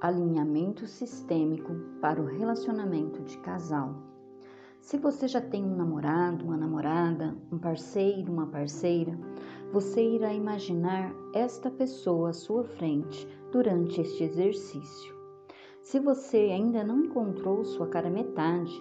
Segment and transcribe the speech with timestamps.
[0.00, 3.94] alinhamento sistêmico para o relacionamento de casal.
[4.80, 9.12] Se você já tem um namorado, uma namorada, um parceiro, uma parceira,
[9.70, 15.14] você irá imaginar esta pessoa à sua frente durante este exercício.
[15.82, 18.72] Se você ainda não encontrou sua cara metade,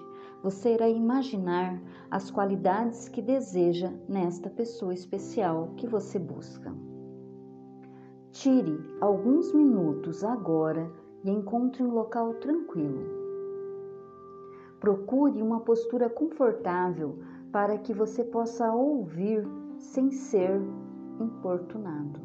[0.42, 6.74] você irá imaginar as qualidades que deseja nesta pessoa especial que você busca.
[8.32, 10.90] Tire alguns minutos agora
[11.24, 13.20] e encontre um local tranquilo.
[14.80, 17.20] Procure uma postura confortável
[17.52, 19.46] para que você possa ouvir
[19.78, 20.62] sem ser
[21.20, 22.20] importunado.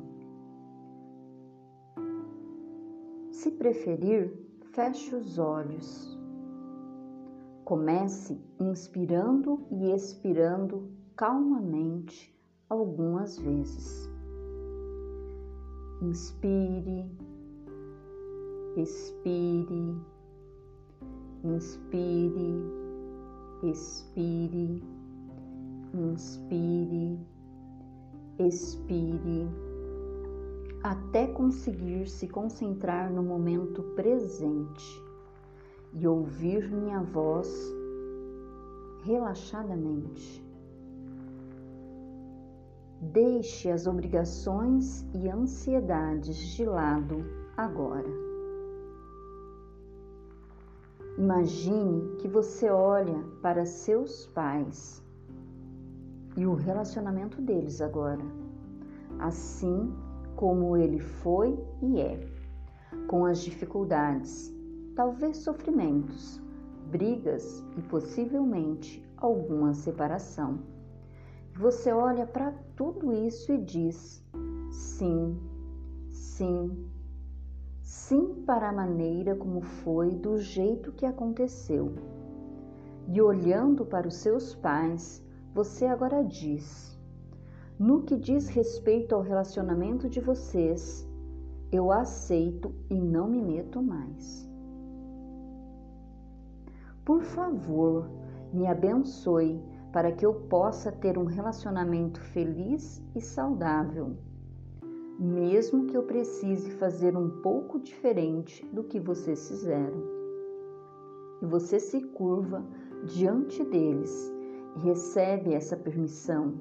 [3.33, 4.33] Se preferir,
[4.73, 6.19] feche os olhos.
[7.65, 12.35] Comece inspirando e expirando calmamente
[12.69, 14.09] algumas vezes.
[16.03, 17.11] Inspire
[18.77, 19.97] expire,
[21.45, 22.55] inspire,
[23.63, 24.83] expire,
[25.95, 27.19] inspire,
[28.39, 29.49] expire,
[30.83, 35.03] até conseguir se concentrar no momento presente
[35.93, 37.49] e ouvir minha voz
[39.05, 40.43] relaxadamente.
[43.01, 47.25] Deixe as obrigações e ansiedades de lado
[47.57, 48.24] agora.
[51.17, 55.01] Imagine que você olha para seus pais
[56.37, 58.25] e o relacionamento deles agora,
[59.21, 59.95] assim
[60.35, 62.19] como ele foi e é,
[63.07, 64.53] com as dificuldades,
[64.97, 66.43] talvez sofrimentos,
[66.91, 70.59] brigas e possivelmente alguma separação.
[71.57, 74.25] Você olha para tudo isso e diz:
[74.69, 75.39] sim,
[76.11, 76.89] sim,
[77.85, 81.93] sim para a maneira como foi, do jeito que aconteceu.
[83.07, 85.23] E olhando para os seus pais,
[85.53, 86.99] você agora diz:
[87.79, 91.07] No que diz respeito ao relacionamento de vocês,
[91.71, 94.49] eu aceito e não me meto mais.
[97.05, 98.09] Por favor,
[98.51, 99.63] me abençoe
[99.93, 104.17] para que eu possa ter um relacionamento feliz e saudável
[105.19, 110.03] mesmo que eu precise fazer um pouco diferente do que vocês fizeram.
[111.41, 112.65] E você se curva
[113.05, 114.33] diante deles
[114.77, 116.55] e recebe essa permissão.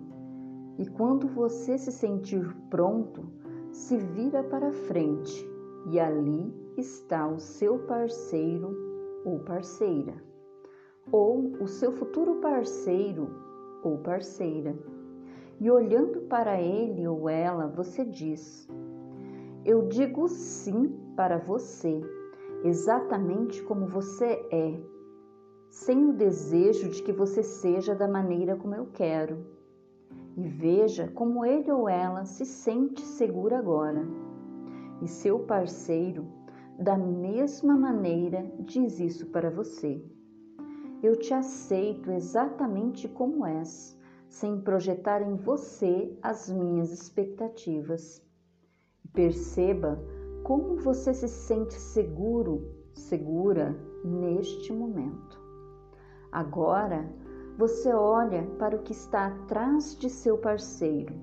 [0.77, 3.25] E quando você se sentir pronto,
[3.71, 5.49] se vira para frente
[5.91, 8.75] e ali está o seu parceiro
[9.25, 10.13] ou parceira,
[11.11, 13.29] ou o seu futuro parceiro
[13.83, 14.75] ou parceira
[15.59, 18.67] e olhando para ele ou ela, você diz:
[19.63, 22.01] Eu digo sim para você,
[22.63, 24.79] exatamente como você é,
[25.69, 29.45] sem o desejo de que você seja da maneira como eu quero.
[30.35, 34.03] E veja como ele ou ela se sente segura agora.
[35.01, 36.25] E seu parceiro,
[36.79, 40.03] da mesma maneira, diz isso para você.
[41.03, 43.99] Eu te aceito exatamente como és
[44.33, 48.19] sem projetar em você as minhas expectativas.
[49.13, 50.03] Perceba
[50.44, 55.39] como você se sente seguro, segura neste momento.
[56.31, 57.07] Agora
[57.59, 61.13] você olha para o que está atrás de seu parceiro,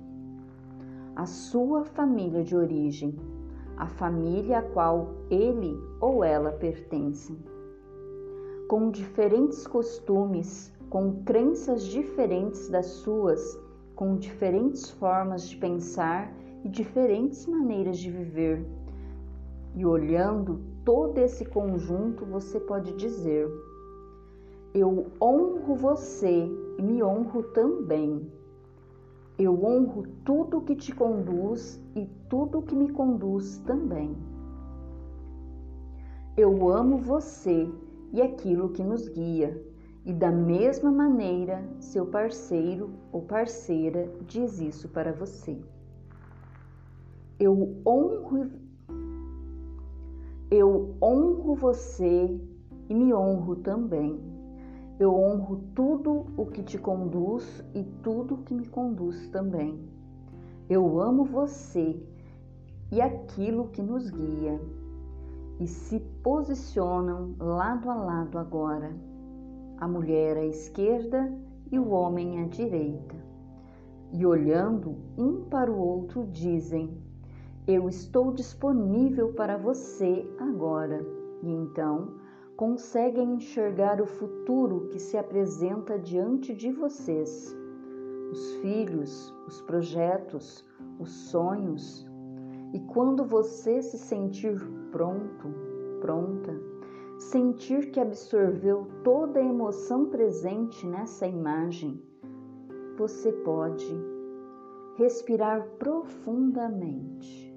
[1.13, 3.17] a sua família de origem,
[3.75, 7.37] a família a qual ele ou ela pertencem.
[8.69, 13.57] Com diferentes costumes, com crenças diferentes das suas,
[13.95, 16.29] com diferentes formas de pensar
[16.65, 18.67] e diferentes maneiras de viver.
[19.73, 23.49] E olhando todo esse conjunto, você pode dizer:
[24.73, 28.29] Eu honro você e me honro também.
[29.39, 34.13] Eu honro tudo que te conduz e tudo que me conduz também.
[36.35, 37.71] Eu amo você
[38.11, 39.70] e aquilo que nos guia
[40.05, 45.57] e da mesma maneira, seu parceiro ou parceira diz isso para você.
[47.39, 48.49] Eu honro
[50.49, 52.37] eu honro você
[52.89, 54.19] e me honro também.
[54.99, 59.79] Eu honro tudo o que te conduz e tudo o que me conduz também.
[60.69, 61.97] Eu amo você
[62.91, 64.59] e aquilo que nos guia.
[65.57, 68.91] E se posicionam lado a lado agora
[69.81, 71.33] a mulher à esquerda
[71.71, 73.15] e o homem à direita.
[74.13, 76.95] E olhando um para o outro, dizem:
[77.65, 81.03] Eu estou disponível para você agora.
[81.41, 82.13] E então
[82.55, 87.57] conseguem enxergar o futuro que se apresenta diante de vocês.
[88.31, 90.63] Os filhos, os projetos,
[90.99, 92.07] os sonhos.
[92.71, 94.61] E quando você se sentir
[94.91, 95.49] pronto,
[95.99, 96.70] pronta,
[97.21, 102.01] sentir que absorveu toda a emoção presente nessa imagem,
[102.97, 103.87] você pode
[104.97, 107.55] respirar profundamente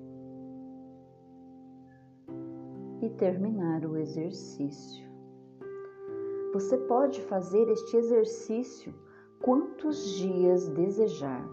[3.03, 5.05] e terminar o exercício.
[6.53, 8.95] Você pode fazer este exercício
[9.41, 11.45] quantos dias desejar.